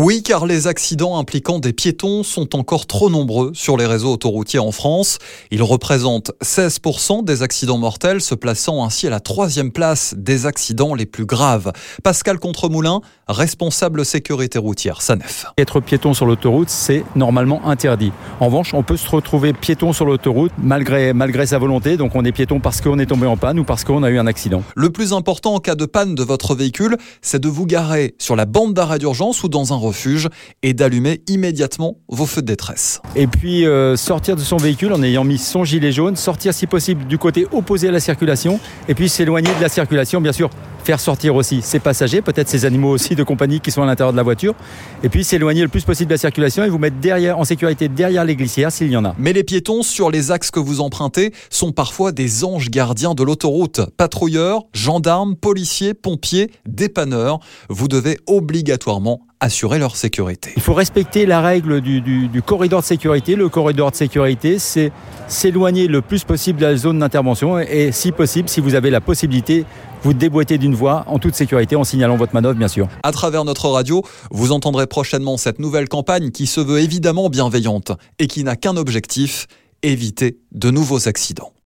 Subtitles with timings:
[0.00, 4.60] Oui, car les accidents impliquant des piétons sont encore trop nombreux sur les réseaux autoroutiers
[4.60, 5.18] en France.
[5.50, 10.94] Ils représentent 16% des accidents mortels, se plaçant ainsi à la troisième place des accidents
[10.94, 11.72] les plus graves.
[12.04, 15.46] Pascal Contremoulin, responsable sécurité routière, SANEF.
[15.58, 18.12] Être piéton sur l'autoroute, c'est normalement interdit.
[18.38, 21.96] En revanche, on peut se retrouver piéton sur l'autoroute malgré, malgré sa volonté.
[21.96, 24.18] Donc on est piéton parce qu'on est tombé en panne ou parce qu'on a eu
[24.20, 24.62] un accident.
[24.76, 28.36] Le plus important en cas de panne de votre véhicule, c'est de vous garer sur
[28.36, 30.28] la bande d'arrêt d'urgence ou dans un refuge
[30.62, 33.00] et d'allumer immédiatement vos feux de détresse.
[33.16, 36.66] Et puis euh, sortir de son véhicule en ayant mis son gilet jaune, sortir si
[36.66, 40.50] possible du côté opposé à la circulation et puis s'éloigner de la circulation, bien sûr
[40.88, 44.12] faire sortir aussi ses passagers, peut-être ses animaux aussi de compagnie qui sont à l'intérieur
[44.12, 44.54] de la voiture,
[45.02, 47.90] et puis s'éloigner le plus possible de la circulation et vous mettre derrière, en sécurité
[47.90, 49.14] derrière les glissières s'il y en a.
[49.18, 53.22] Mais les piétons sur les axes que vous empruntez sont parfois des anges gardiens de
[53.22, 53.82] l'autoroute.
[53.98, 60.52] Patrouilleurs, gendarmes, policiers, pompiers, dépanneurs, vous devez obligatoirement assurer leur sécurité.
[60.56, 63.36] Il faut respecter la règle du, du, du corridor de sécurité.
[63.36, 64.92] Le corridor de sécurité, c'est
[65.28, 69.00] s'éloigner le plus possible de la zone d'intervention et si possible, si vous avez la
[69.00, 69.64] possibilité,
[70.02, 72.88] vous déboîter d'une voie en toute sécurité en signalant votre manœuvre, bien sûr.
[73.02, 77.92] À travers notre radio, vous entendrez prochainement cette nouvelle campagne qui se veut évidemment bienveillante
[78.18, 79.46] et qui n'a qu'un objectif,
[79.82, 81.52] éviter de nouveaux accidents.